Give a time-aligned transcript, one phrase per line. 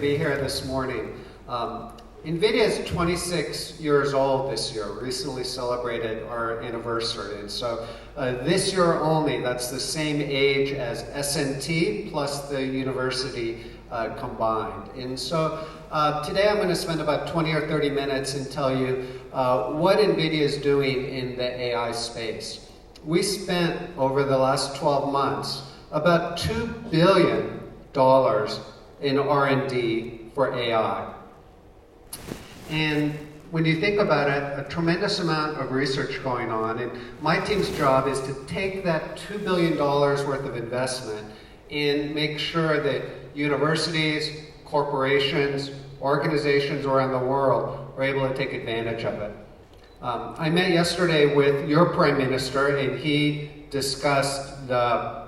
[0.00, 1.12] be here this morning.
[1.48, 1.90] Um,
[2.24, 7.40] NVIDIA is 26 years old this year, recently celebrated our anniversary.
[7.40, 13.64] And so uh, this year only, that's the same age as SNT plus the university
[13.90, 14.88] uh, combined.
[14.96, 18.76] And so uh, today I'm going to spend about 20 or 30 minutes and tell
[18.76, 22.70] you uh, what NVIDIA is doing in the AI space.
[23.04, 27.58] We spent over the last 12 months about $2 billion
[29.00, 31.12] in R&D for AI.
[32.70, 33.14] And
[33.50, 36.78] when you think about it, a tremendous amount of research going on.
[36.80, 41.26] And my team's job is to take that $2 billion worth of investment
[41.70, 43.02] and make sure that
[43.34, 45.70] universities, corporations,
[46.02, 49.32] organizations around the world are able to take advantage of it.
[50.00, 55.27] Um, I met yesterday with your Prime Minister, and he discussed the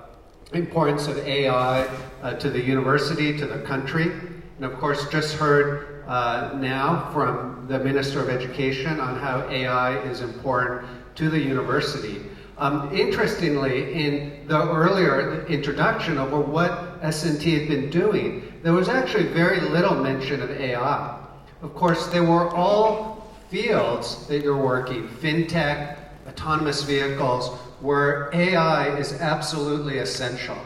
[0.53, 1.83] importance of AI
[2.21, 4.11] uh, to the university, to the country,
[4.57, 9.97] and of course, just heard uh, now from the Minister of Education on how AI
[10.03, 12.21] is important to the university.
[12.57, 19.27] Um, interestingly, in the earlier introduction over what SNT had been doing, there was actually
[19.29, 21.17] very little mention of AI.
[21.61, 29.13] Of course, there were all fields that you're working, fintech, autonomous vehicles, where AI is
[29.13, 30.57] absolutely essential.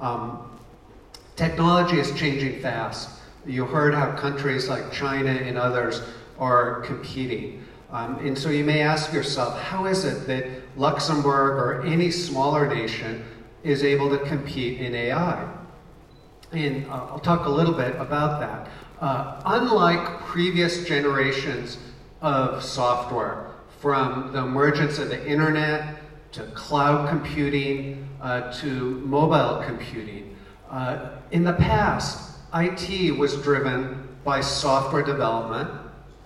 [0.00, 0.58] Um,
[1.36, 3.20] technology is changing fast.
[3.46, 6.02] You heard how countries like China and others
[6.38, 7.64] are competing.
[7.90, 10.46] Um, and so you may ask yourself, how is it that
[10.76, 13.24] Luxembourg or any smaller nation
[13.62, 15.48] is able to compete in AI?
[16.52, 18.68] And uh, I'll talk a little bit about that.
[19.00, 21.78] Uh, unlike previous generations
[22.20, 23.48] of software,
[23.80, 25.97] from the emergence of the internet
[26.32, 30.36] to cloud computing uh, to mobile computing,
[30.70, 35.70] uh, in the past, IT was driven by software development,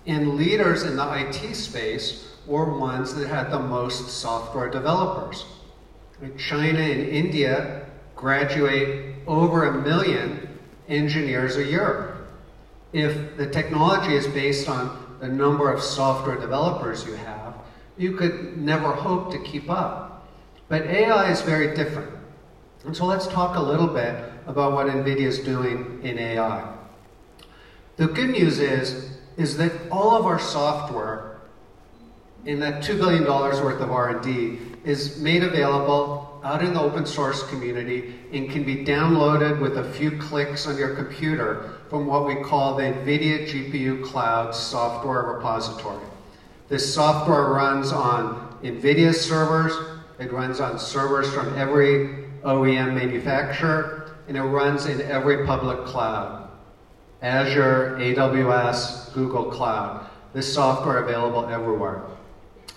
[0.07, 5.45] and leaders in the IT space were ones that had the most software developers.
[6.39, 10.49] China and India graduate over a million
[10.89, 12.17] engineers a year.
[12.93, 17.42] If the technology is based on the number of software developers you have,
[17.97, 20.29] you could never hope to keep up.
[20.69, 22.11] But AI is very different.
[22.85, 26.69] And so let's talk a little bit about what NVIDIA is doing in AI.
[27.97, 31.41] The good news is, is that all of our software
[32.45, 37.43] in that $2 billion worth of R&D is made available out in the open source
[37.45, 42.35] community and can be downloaded with a few clicks on your computer from what we
[42.43, 46.05] call the NVIDIA GPU Cloud Software Repository.
[46.73, 49.75] This software runs on NVIDIA servers,
[50.19, 56.49] it runs on servers from every OEM manufacturer, and it runs in every public cloud.
[57.21, 60.09] Azure, AWS, Google Cloud.
[60.33, 62.05] This software available everywhere.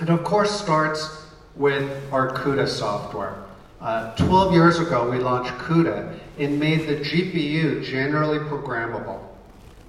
[0.02, 3.46] It of course starts with our CUDA software.
[3.80, 9.22] Uh, 12 years ago, we launched CUDA and made the GPU generally programmable.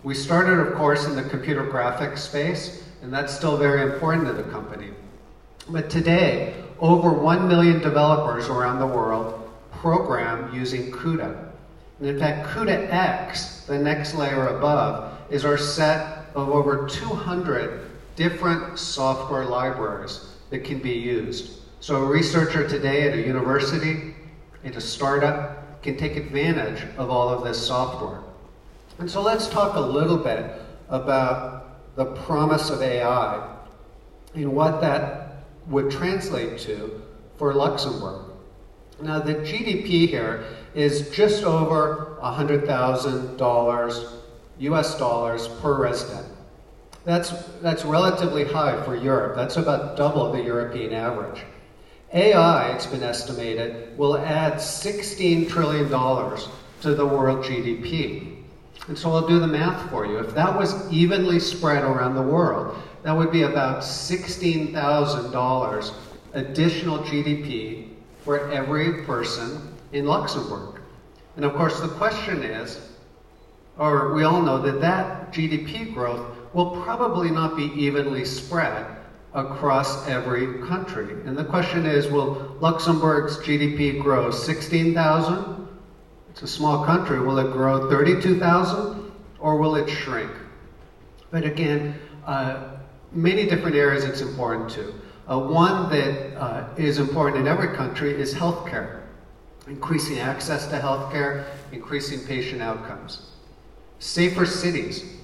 [0.04, 4.32] We started, of course, in the computer graphics space, and that's still very important to
[4.32, 4.90] the company.
[5.68, 11.52] But today, over 1 million developers around the world program using CUDA.
[12.00, 17.88] And in fact, CUDA X, the next layer above, is our set of over 200
[18.16, 21.60] different software libraries that can be used.
[21.78, 24.16] So a researcher today at a university,
[24.64, 28.18] at a startup, can take advantage of all of this software.
[28.98, 31.65] And so let's talk a little bit about
[31.96, 33.54] the promise of AI
[34.34, 37.02] and what that would translate to
[37.36, 38.26] for Luxembourg.
[39.02, 44.12] Now the GDP here is just over $100,000
[44.58, 46.26] US dollars per resident.
[47.04, 49.36] That's, that's relatively high for Europe.
[49.36, 51.44] That's about double the European average.
[52.12, 58.35] AI, it's been estimated, will add $16 trillion to the world GDP.
[58.88, 60.18] And so I'll do the math for you.
[60.18, 65.92] If that was evenly spread around the world, that would be about $16,000
[66.34, 67.88] additional GDP
[68.20, 70.80] for every person in Luxembourg.
[71.36, 72.80] And of course, the question is,
[73.78, 78.86] or we all know that that GDP growth will probably not be evenly spread
[79.34, 81.12] across every country.
[81.26, 85.65] And the question is, will Luxembourg's GDP grow 16,000?
[86.36, 87.18] It's a small country.
[87.18, 89.10] Will it grow 32,000?
[89.38, 90.30] Or will it shrink?
[91.30, 92.76] But again, uh,
[93.10, 94.92] many different areas it's important to.
[95.26, 99.00] Uh, one that uh, is important in every country is healthcare.
[99.66, 103.30] increasing access to healthcare, increasing patient outcomes.
[103.98, 105.16] Safer cities.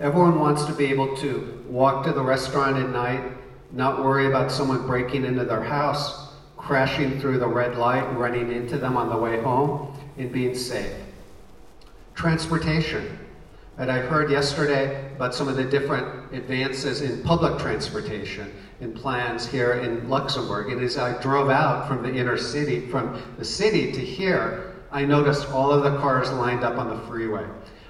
[0.00, 3.30] Everyone wants to be able to walk to the restaurant at night,
[3.72, 8.78] not worry about someone breaking into their house, crashing through the red light, running into
[8.78, 10.92] them on the way home, and being safe.
[12.14, 13.18] Transportation.
[13.78, 19.46] And I heard yesterday about some of the different advances in public transportation and plans
[19.46, 20.70] here in Luxembourg.
[20.70, 25.04] And as I drove out from the inner city, from the city to here, I
[25.04, 27.46] noticed all of the cars lined up on the freeway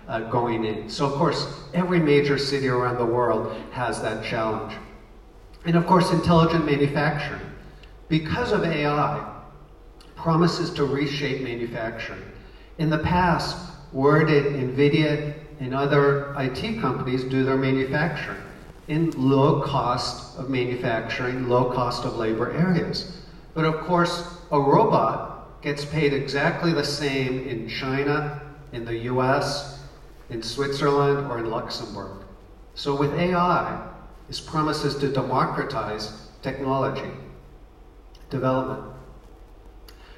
[0.08, 0.88] uh, going in.
[0.90, 4.74] So, of course, every major city around the world has that challenge.
[5.64, 7.40] And of course, intelligent manufacturing.
[8.08, 9.29] Because of AI,
[10.22, 12.22] promises to reshape manufacturing.
[12.78, 13.56] In the past,
[13.92, 18.40] where did NVIDIA and other IT companies do their manufacturing?
[18.88, 23.20] In low cost of manufacturing, low cost of labor areas.
[23.54, 28.40] But of course, a robot gets paid exactly the same in China,
[28.72, 29.80] in the US,
[30.30, 32.24] in Switzerland, or in Luxembourg.
[32.74, 33.88] So with AI,
[34.28, 37.10] this promises to democratize technology
[38.30, 38.89] development.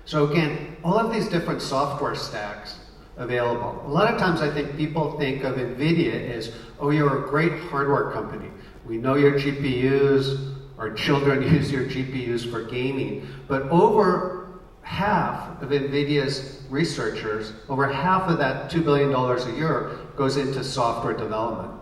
[0.04, 2.78] So again, all of these different software stacks
[3.16, 3.82] available.
[3.87, 7.52] A lot of times I think people think of NVIDIA as, oh, you're a great
[7.52, 8.50] hardware company.
[8.87, 15.70] We know your GPUs, our children use your GPUs for gaming, but over half of
[15.70, 21.81] NVIDIA's researchers, over half of that $2 billion a year goes into software development.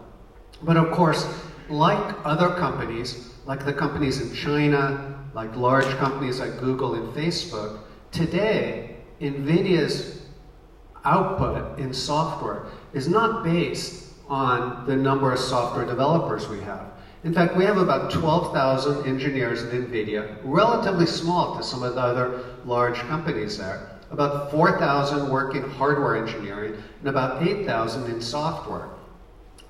[0.62, 1.26] But of course,
[1.70, 7.78] like other companies, like the companies in China, like large companies like Google and Facebook,
[8.12, 10.22] today, NVIDIA's
[11.04, 16.86] output in software is not based on the number of software developers we have.
[17.22, 22.00] In fact, we have about 12,000 engineers in NVIDIA, relatively small to some of the
[22.00, 23.90] other large companies there.
[24.10, 28.88] About 4,000 work in hardware engineering and about 8,000 in software.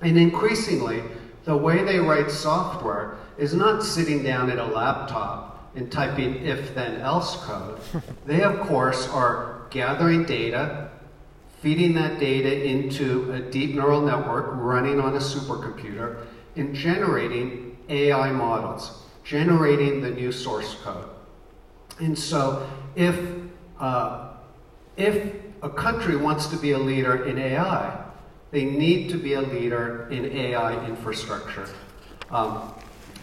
[0.01, 1.03] And increasingly,
[1.43, 6.75] the way they write software is not sitting down at a laptop and typing if
[6.75, 7.79] then else code.
[8.25, 10.89] they, of course, are gathering data,
[11.61, 16.25] feeding that data into a deep neural network running on a supercomputer,
[16.55, 21.07] and generating AI models, generating the new source code.
[21.99, 23.17] And so, if,
[23.79, 24.33] uh,
[24.97, 28.05] if a country wants to be a leader in AI,
[28.51, 31.69] they need to be a leader in AI infrastructure.
[32.29, 32.73] Um,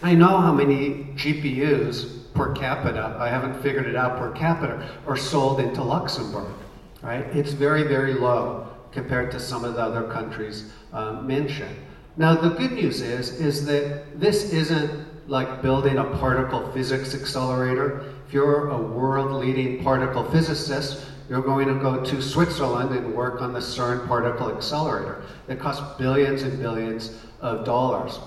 [0.01, 5.17] I know how many GPUs per capita, I haven't figured it out per capita, are
[5.17, 6.53] sold into Luxembourg,
[7.01, 7.25] right?
[7.35, 11.75] It's very, very low compared to some of the other countries uh, mentioned.
[12.17, 18.13] Now, the good news is, is that this isn't like building a particle physics accelerator.
[18.27, 23.53] If you're a world-leading particle physicist, you're going to go to Switzerland and work on
[23.53, 25.21] the CERN particle accelerator.
[25.47, 28.19] It costs billions and billions of dollars.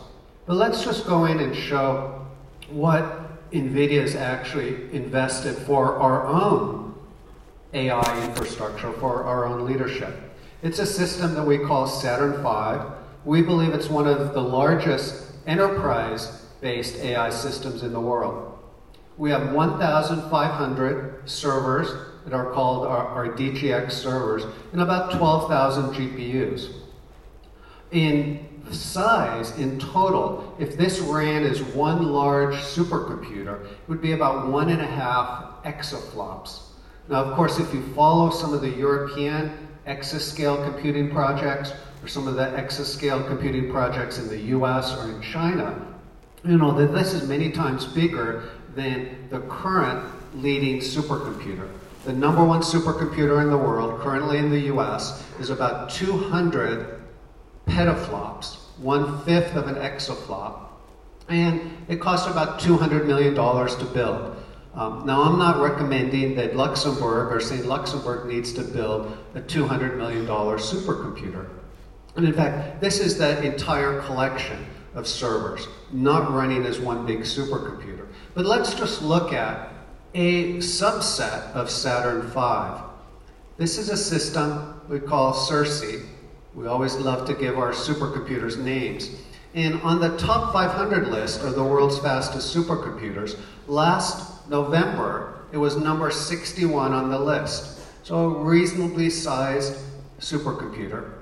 [0.46, 2.25] But let's just go in and show
[2.70, 3.22] what
[3.52, 6.94] NVIDIA has actually invested for our own
[7.75, 10.14] AI infrastructure, for our own leadership.
[10.62, 12.94] It's a system that we call Saturn V.
[13.25, 18.59] We believe it's one of the largest enterprise-based AI systems in the world.
[19.18, 21.88] We have 1,500 servers
[22.25, 26.73] that are called our, our DGX servers and about 12,000 GPUs.
[27.90, 34.49] In size, in total, if this ran as one large supercomputer, it would be about
[34.49, 36.62] one and a half exaflops.
[37.09, 42.28] Now, of course, if you follow some of the European exascale computing projects or some
[42.28, 45.75] of the exascale computing projects in the US or in China,
[46.45, 51.69] you know that this is many times bigger than the current leading supercomputer.
[52.04, 56.91] The number one supercomputer in the world, currently in the US, is about 200
[57.66, 60.69] petaflops, one fifth of an exaflop,
[61.28, 64.37] and it costs about $200 million to build.
[64.75, 67.66] Um, now, I'm not recommending that Luxembourg or St.
[67.66, 71.49] Luxembourg needs to build a $200 million supercomputer.
[72.16, 77.21] And in fact, this is that entire collection of servers, not running as one big
[77.21, 78.07] supercomputer.
[78.35, 79.71] But let's just look at
[80.14, 82.83] a subset of Saturn V.
[83.57, 85.83] This is a system we call Circe.
[86.54, 89.11] We always love to give our supercomputers names.
[89.54, 95.76] And on the top 500 list of the world's fastest supercomputers, last November, it was
[95.76, 97.80] number 61 on the list.
[98.02, 99.78] So a reasonably sized
[100.21, 101.12] supercomputer.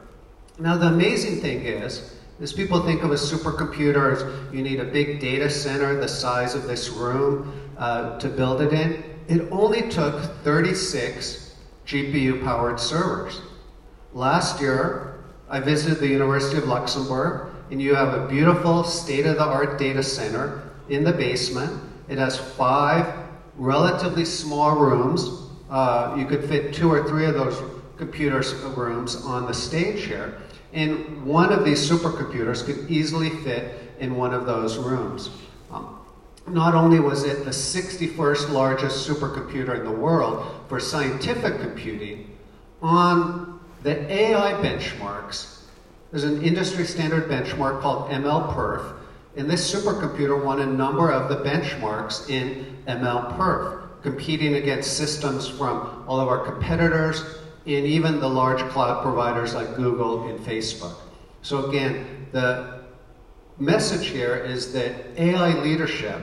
[0.59, 4.85] Now the amazing thing is, is people think of a supercomputer as you need a
[4.85, 9.03] big data center the size of this room uh, to build it in.
[9.29, 11.57] it only took 36
[11.87, 13.41] GPU powered servers.
[14.13, 15.10] Last year,
[15.51, 19.79] I visited the University of Luxembourg, and you have a beautiful state of the art
[19.81, 21.83] data center in the basement.
[22.09, 23.13] It has five
[23.57, 25.51] relatively small rooms.
[25.69, 27.61] Uh, you could fit two or three of those
[27.97, 28.43] computer
[28.77, 30.41] rooms on the stage here.
[30.73, 35.31] And one of these supercomputers could easily fit in one of those rooms.
[35.73, 35.99] Um,
[36.47, 42.39] not only was it the 61st largest supercomputer in the world for scientific computing,
[42.83, 43.50] on
[43.83, 45.63] the AI benchmarks,
[46.11, 48.97] there's an industry standard benchmark called MLPerf,
[49.37, 56.05] and this supercomputer won a number of the benchmarks in MLPerf, competing against systems from
[56.07, 57.23] all of our competitors
[57.67, 60.97] and even the large cloud providers like Google and Facebook.
[61.43, 62.81] So again, the
[63.59, 66.21] message here is that AI leadership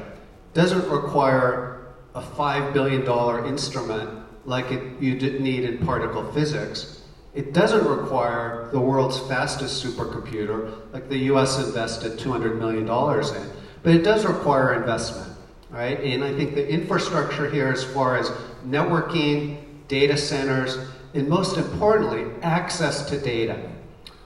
[0.54, 4.10] doesn't require a $5 billion instrument
[4.46, 6.97] like it, you need in particle physics.
[7.38, 13.52] It doesn't require the world's fastest supercomputer, like the US invested $200 million in,
[13.84, 15.38] but it does require investment,
[15.70, 16.00] right?
[16.00, 18.32] And I think the infrastructure here, as far as
[18.66, 20.80] networking, data centers,
[21.14, 23.72] and most importantly, access to data.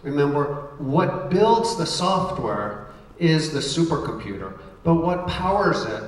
[0.04, 6.04] Remember, what builds the software is the supercomputer, but what powers it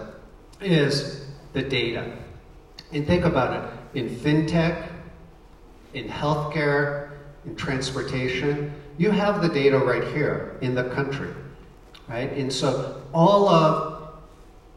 [0.61, 2.17] is the data.
[2.93, 4.87] And think about it in fintech,
[5.93, 7.11] in healthcare,
[7.45, 11.33] in transportation, you have the data right here in the country,
[12.07, 12.31] right?
[12.33, 13.93] And so all of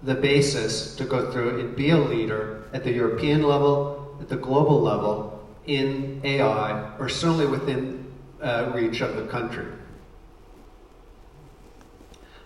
[0.03, 4.37] the basis to go through and be a leader at the European level, at the
[4.37, 5.33] global level,
[5.67, 9.67] in AI, or certainly within uh, reach of the country.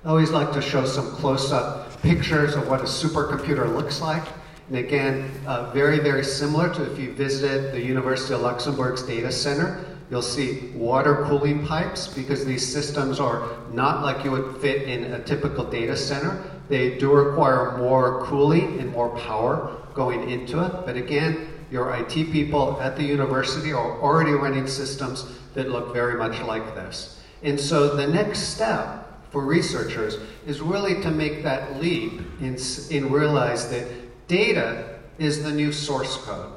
[0.04, 4.24] I always like to show some close-up pictures of what a supercomputer looks like.
[4.70, 9.32] And again, uh, very, very similar to if you visited the University of Luxembourg's data
[9.32, 14.82] center, you'll see water cooling pipes because these systems are not like you would fit
[14.82, 16.40] in a typical data center.
[16.68, 20.72] They do require more cooling and more power going into it.
[20.86, 26.16] But again, your IT people at the university are already running systems that look very
[26.16, 27.20] much like this.
[27.42, 29.00] And so the next step
[29.32, 32.60] for researchers is really to make that leap and,
[32.92, 33.86] and realize that
[34.30, 36.52] data is the new source code,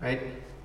[0.00, 0.20] right?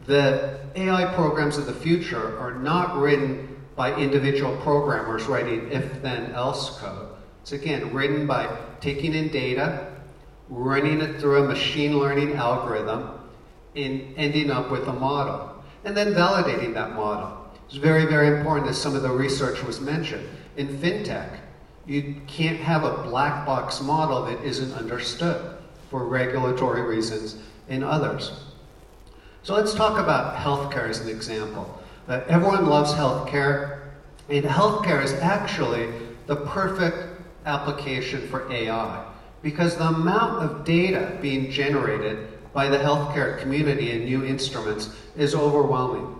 [0.05, 7.09] The AI programs of the future are not written by individual programmers writing if-then-else code.
[7.41, 8.47] It's again written by
[8.79, 9.91] taking in data,
[10.49, 13.09] running it through a machine learning algorithm,
[13.75, 17.37] and ending up with a model, and then validating that model.
[17.67, 20.27] It's very, very important as some of the research was mentioned.
[20.57, 21.39] In fintech,
[21.87, 25.58] you can't have a black box model that isn't understood
[25.89, 27.35] for regulatory reasons
[27.67, 28.31] and others.
[29.43, 31.81] So let's talk about healthcare as an example.
[32.07, 33.79] Uh, everyone loves healthcare,
[34.29, 35.89] and healthcare is actually
[36.27, 36.97] the perfect
[37.45, 39.05] application for AI
[39.41, 45.33] because the amount of data being generated by the healthcare community and new instruments is
[45.33, 46.15] overwhelming.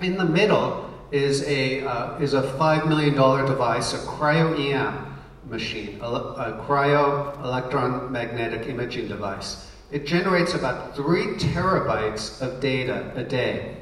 [0.00, 5.11] In the middle is a, uh, is a $5 million device, a cryo-EM
[5.46, 9.68] machine, a, a cryo-electron-magnetic imaging device.
[9.90, 13.76] It generates about three terabytes of data a day.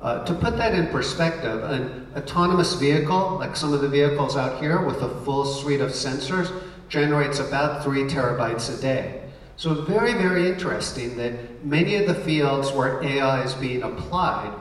[0.00, 4.60] Uh, to put that in perspective, an autonomous vehicle, like some of the vehicles out
[4.60, 6.52] here with a full suite of sensors,
[6.88, 9.22] generates about three terabytes a day.
[9.56, 14.54] So very, very interesting that many of the fields where AI is being applied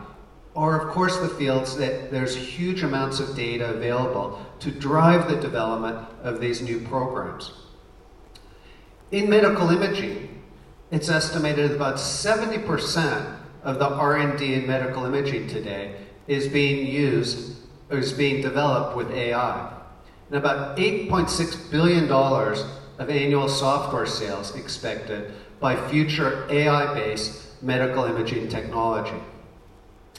[0.57, 5.35] are, of course, the fields that there's huge amounts of data available to drive the
[5.35, 7.51] development of these new programs.
[9.11, 10.41] In medical imaging,
[10.89, 15.95] it's estimated about 70% of the R&D in medical imaging today
[16.27, 17.55] is being used,
[17.91, 19.73] or is being developed with AI.
[20.29, 29.21] And about $8.6 billion of annual software sales expected by future AI-based medical imaging technology.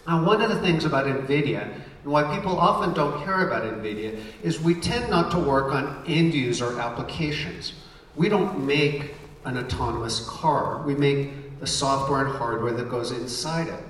[0.09, 4.19] Now, one of the things about NVIDIA, and why people often don't care about NVIDIA,
[4.43, 7.75] is we tend not to work on end-user applications.
[8.17, 10.83] We don't make an autonomous car.
[10.87, 13.85] We make the software and hardware that goes inside it.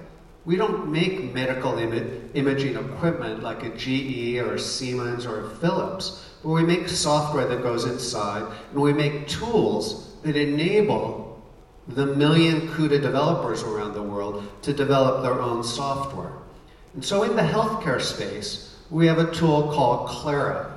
[0.44, 5.50] We don't make medical Im imaging equipment like a GE or a Siemens or a
[5.58, 11.40] Philips, but we make software that goes inside, and we make tools that enable
[11.86, 14.17] the million CUDA developers around the world
[14.62, 16.32] to develop their own software.
[16.94, 20.74] And so in the healthcare space, we have a tool called Clara.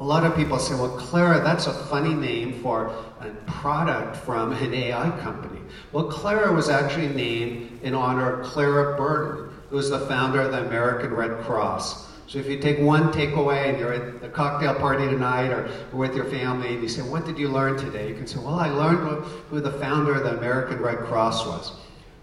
[0.00, 2.86] A lot of people say, well, Clara, that's a funny name for
[3.20, 5.60] a product from an AI company.
[5.92, 10.52] Well, Clara was actually named in honor of Clara Barton, who was the founder of
[10.52, 12.10] the American Red Cross.
[12.26, 16.16] So if you take one takeaway and you're at the cocktail party tonight or with
[16.16, 18.08] your family and you say, what did you learn today?
[18.08, 21.72] You can say, well, I learned who the founder of the American Red Cross was.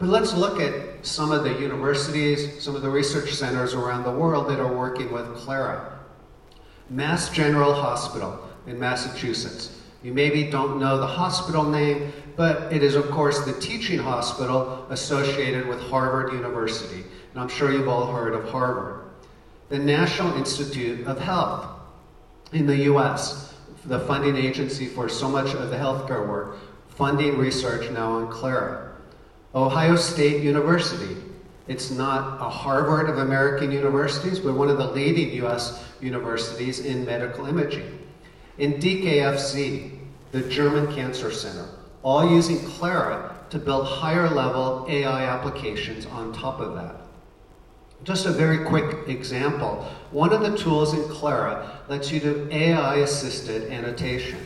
[0.02, 4.12] But let's look at some of the universities, some of the research centers around the
[4.12, 6.00] world that are working with Clara.
[6.90, 9.80] Mass General Hospital in Massachusetts.
[10.02, 14.88] You maybe don't know the hospital name, but it is, of course, the teaching hospital
[14.90, 17.04] associated with Harvard University.
[17.34, 19.06] And I'm sure you've all heard of Harvard.
[19.70, 21.80] The National Institute of Health
[22.54, 23.54] in the US,
[23.86, 26.58] the funding agency for so much of the healthcare work,
[26.90, 28.91] funding research now on Clara.
[29.54, 31.18] Ohio State University,
[31.68, 37.06] it's not a Harvard of American universities, but one of the leading US universities in
[37.06, 38.00] medical imaging.
[38.60, 40.00] In DKFZ,
[40.32, 41.68] the German Cancer Center,
[42.02, 46.96] all using Clara to build higher level AI applications on top of that.
[48.06, 49.86] Just a very quick example.
[50.12, 54.40] One of the tools in Clara lets you do AI assisted annotation.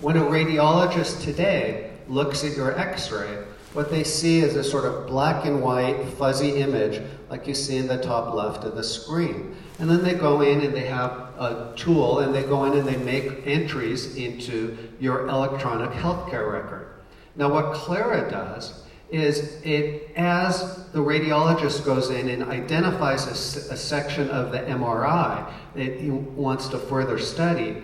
[0.00, 3.44] When a radiologist today looks at your x ray,
[3.74, 7.76] what they see is a sort of black and white fuzzy image like you see
[7.76, 9.54] in the top left of the screen.
[9.78, 12.88] And then they go in and they have a tool and they go in and
[12.88, 17.02] they make entries into your electronic healthcare record.
[17.36, 23.76] Now what Clara does is it, as the radiologist goes in and identifies a, a
[23.76, 27.76] section of the MRI that he wants to further study,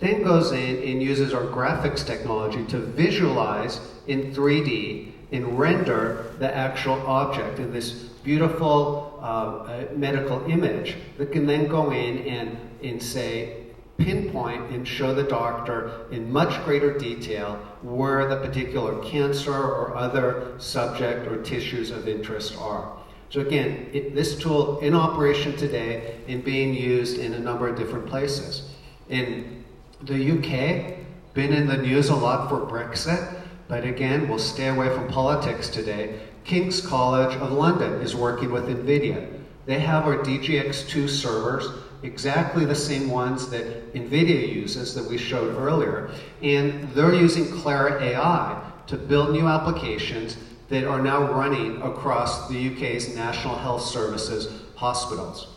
[0.00, 6.56] then goes in and uses our graphics technology to visualize in 3D and render the
[6.56, 12.56] actual object in this beautiful uh, uh, medical image that can then go in and,
[12.84, 13.64] and say,
[13.98, 20.54] pinpoint and show the doctor in much greater detail where the particular cancer or other
[20.58, 22.96] subject or tissues of interest are.
[23.30, 27.76] So again, it, this tool in operation today and being used in a number of
[27.76, 28.70] different places.
[29.08, 29.64] In
[30.02, 30.98] the UK,
[31.34, 35.68] been in the news a lot for Brexit, but again, we'll stay away from politics
[35.68, 36.20] today.
[36.44, 39.40] King's College of London is working with NVIDIA.
[39.66, 41.68] They have our DGX2 servers
[42.02, 46.10] exactly the same ones that NVIDIA uses that we showed earlier.
[46.42, 50.36] And they're using Clara AI to build new applications
[50.68, 55.48] that are now running across the UK's National Health Services hospitals.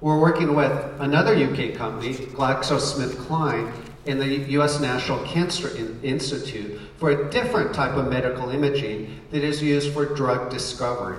[0.00, 3.72] We're working with another UK company, GlaxoSmithKline,
[4.06, 5.70] and the US National Cancer
[6.02, 11.18] Institute for a different type of medical imaging that is used for drug discovery.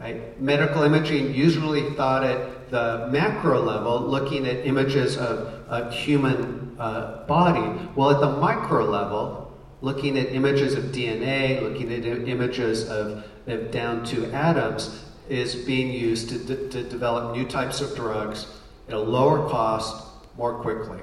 [0.00, 0.40] Right?
[0.40, 7.24] Medical imaging usually thought at the macro level, looking at images of a human uh,
[7.26, 7.60] body,
[7.94, 13.70] while at the micro level, looking at images of DNA, looking at images of, of
[13.70, 18.46] down to atoms, is being used to, to develop new types of drugs
[18.88, 20.04] at a lower cost
[20.36, 20.98] more quickly.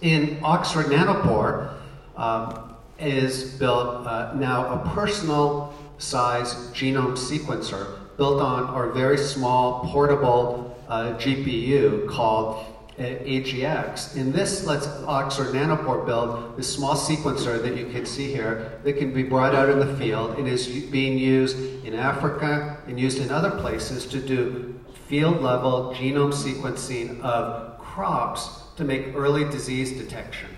[0.00, 1.72] In Oxford Nanopore
[2.16, 9.88] um, is built uh, now a personal size genome sequencer built on our very small
[9.88, 12.64] portable uh, GPU called
[12.96, 14.14] uh, AGX.
[14.16, 18.98] And this lets Oxford Nanopore build this small sequencer that you can see here that
[18.98, 23.18] can be brought out in the field and is being used in Africa and used
[23.18, 29.90] in other places to do field level genome sequencing of crops to make early disease
[29.90, 30.48] detection.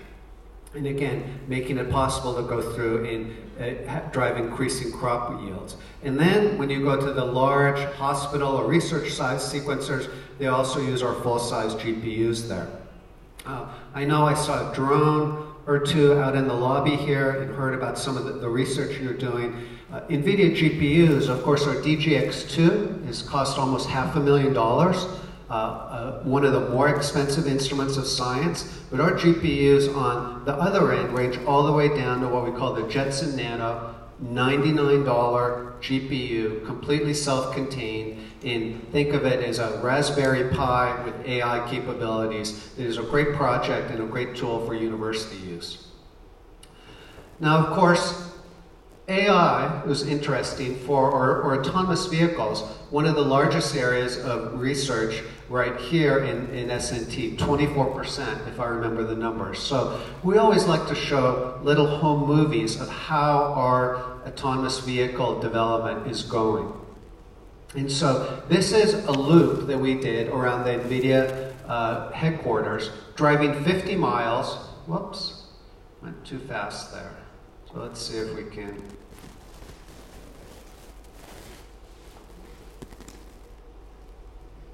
[0.75, 5.75] And again, making it possible to go through and uh, drive increasing crop yields.
[6.03, 10.07] And then when you go to the large hospital or research size sequencers,
[10.37, 12.69] they also use our full size GPUs there.
[13.43, 17.55] Uh, I know I saw a drone or two out in the lobby here and
[17.55, 19.65] heard about some of the, the research you're doing.
[19.91, 25.07] Uh, NVIDIA GPUs, of course, our DGX2 has cost almost half a million dollars.
[25.51, 30.53] Uh, uh, one of the more expensive instruments of science, but our GPUs on the
[30.53, 35.03] other end range all the way down to what we call the Jetson Nano, $99
[35.81, 42.71] GPU, completely self-contained, and think of it as a Raspberry Pi with AI capabilities.
[42.77, 45.85] It is a great project and a great tool for university use.
[47.41, 48.30] Now, of course,
[49.07, 52.61] AI was interesting for our, our, autonomous vehicles,
[52.91, 58.65] one of the largest areas of research right here in, in SNT, 24%, if I
[58.67, 59.59] remember the numbers.
[59.59, 66.07] So we always like to show little home movies of how our autonomous vehicle development
[66.09, 66.71] is going.
[67.75, 73.63] And so this is a loop that we did around the NVIDIA uh, headquarters, driving
[73.63, 74.55] 50 miles.
[74.87, 75.47] Whoops,
[76.01, 77.20] went too fast there.
[77.73, 78.81] So let's see if we can.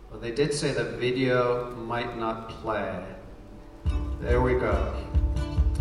[0.10, 3.06] Well, they did say the video might not play.
[4.20, 4.96] There we go.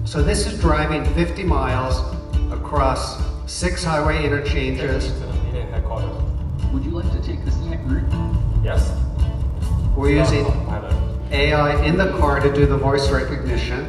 [0.05, 2.01] So this is driving 50 miles
[2.53, 3.19] across
[3.51, 5.11] six highway interchanges.
[6.73, 8.05] Would you like to take the scenic route?
[8.63, 8.93] Yes.
[9.97, 10.45] We're using
[11.31, 13.86] AI in the car to do the voice recognition.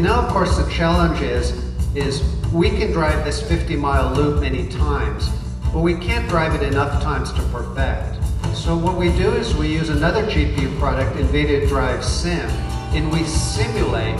[0.00, 1.50] And now, of course, the challenge is,
[1.94, 2.22] is
[2.54, 5.28] we can drive this 50 mile loop many times,
[5.74, 8.16] but we can't drive it enough times to perfect.
[8.56, 12.48] So what we do is we use another GPU product, NVIDIA Drive Sim,
[12.96, 14.16] and we simulate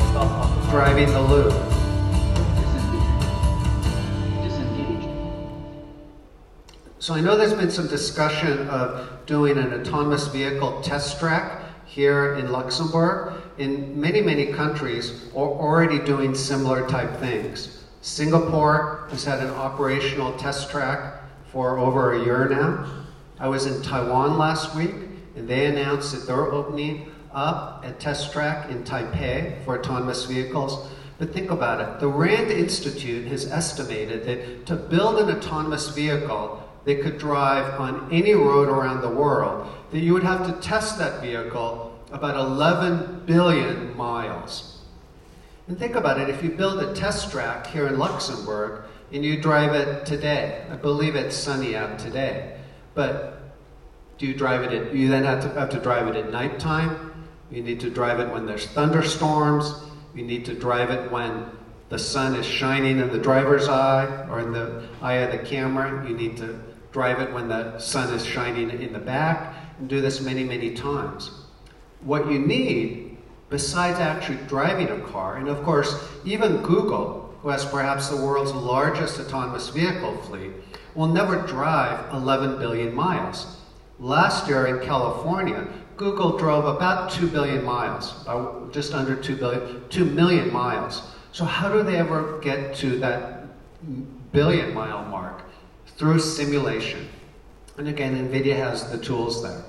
[0.68, 1.54] driving the loop.
[6.98, 12.36] So I know there's been some discussion of doing an autonomous vehicle test track here
[12.36, 13.32] in Luxembourg.
[13.58, 17.84] In many, many countries are already doing similar type things.
[18.00, 22.86] Singapore has had an operational test track for over a year now.
[23.40, 24.94] I was in Taiwan last week
[25.34, 30.88] and they announced that they're opening up a test track in Taipei for autonomous vehicles.
[31.18, 32.00] But think about it.
[32.00, 38.08] The RAND Institute has estimated that to build an autonomous vehicle that could drive on
[38.10, 43.22] any road around the world, that you would have to test that vehicle about 11
[43.26, 44.82] billion miles.
[45.68, 49.40] And think about it, if you build a test track here in Luxembourg and you
[49.40, 52.56] drive it today, I believe it's sunny out today,
[52.94, 53.40] but
[54.18, 57.26] do you drive it at, you then have to, have to drive it at nighttime,
[57.50, 59.72] you need to drive it when there's thunderstorms,
[60.14, 61.46] you need to drive it when
[61.88, 66.08] the sun is shining in the driver's eye or in the eye of the camera,
[66.08, 66.60] you need to
[66.92, 70.74] drive it when the sun is shining in the back, and do this many, many
[70.74, 71.30] times
[72.02, 73.16] what you need
[73.48, 78.52] besides actually driving a car, and of course, even Google, who has perhaps the world's
[78.52, 80.52] largest autonomous vehicle fleet,
[80.94, 83.56] will never drive 11 billion miles.
[83.98, 88.14] Last year in California, Google drove about 2 billion miles,
[88.72, 91.02] just under 2 billion, 2 million miles.
[91.32, 93.48] So how do they ever get to that
[94.32, 95.42] billion mile mark?
[96.00, 97.10] Through simulation.
[97.76, 99.62] And again, NVIDIA has the tools there.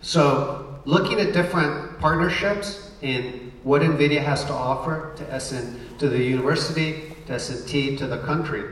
[0.00, 6.20] So looking at different partnerships in what NVIDIA has to offer to SN, to the
[6.20, 8.64] university, to SNT, to the country.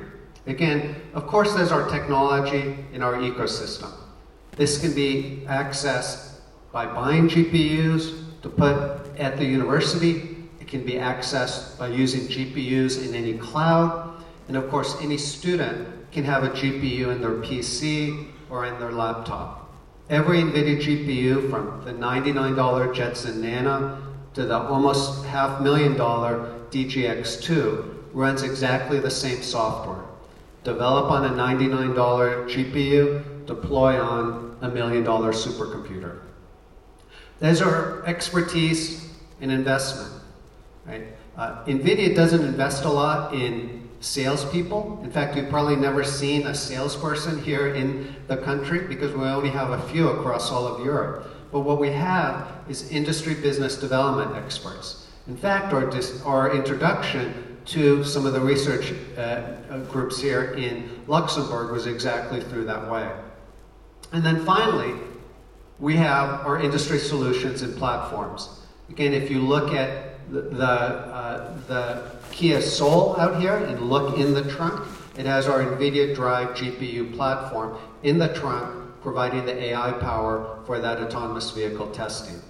[0.49, 3.93] Again, of course, there's our technology in our ecosystem.
[4.57, 6.41] This can be accessed
[6.73, 10.39] by buying GPUs to put at the university.
[10.61, 14.25] It can be accessed by using GPUs in any cloud.
[14.49, 18.93] And of course, any student can have a GPU in their PC or in their
[18.93, 19.75] laptop.
[20.09, 24.03] Every NVIDIA GPU from the $99 Jetson Nano
[24.35, 30.05] to the almost half million dollar DGX2 runs exactly the same software.
[30.65, 31.95] Develop on a $99
[32.49, 36.21] GPU, deploy on a million dollar supercomputer.
[37.41, 40.13] There's our expertise and investment.
[40.87, 41.05] Right?
[41.37, 45.01] Uh, NVIDIA doesn't invest a lot in salespeople.
[45.03, 49.51] In fact, you've probably never seen a salesperson here in the country because we only
[49.51, 51.27] have a few across all of Europe.
[51.53, 55.07] But what we have is industry business development experts.
[55.27, 55.91] In fact, our,
[56.25, 62.41] our introduction to some of the research uh, uh, groups here in Luxembourg was exactly
[62.41, 63.11] through that way.
[64.13, 64.95] And then finally,
[65.81, 68.61] we have our industry solutions and platforms.
[68.89, 74.19] Again, if you look at the, the, uh, the Kia Soul out here and look
[74.19, 74.87] in the trunk.
[75.17, 80.79] It has our NVIDIA Drive GPU platform in the trunk, providing the AI power for
[80.79, 82.41] that autonomous vehicle testing.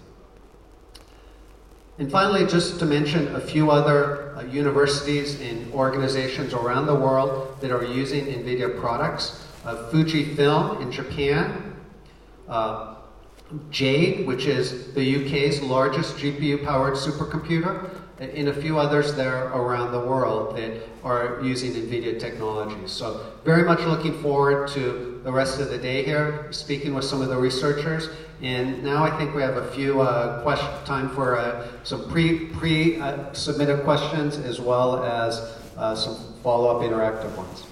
[1.99, 7.59] And finally, just to mention a few other uh, universities and organizations around the world
[7.61, 9.43] that are using NVIDIA products.
[9.65, 11.75] Uh, Fujifilm in Japan,
[12.49, 12.96] uh,
[13.71, 20.01] Jade, which is the UK's largest GPU-powered supercomputer, and a few others there around the
[20.01, 22.87] world that are using NVIDIA technology.
[22.87, 27.21] So very much looking forward to the rest of the day here, speaking with some
[27.21, 28.09] of the researchers.
[28.43, 32.47] And now I think we have a few uh, question, time for uh, some pre,
[32.47, 35.39] pre uh, submitted questions as well as
[35.77, 37.65] uh, some follow-up interactive ones.